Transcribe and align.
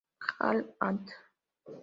Hal., 0.39 0.65
"Ant. 0.79 1.13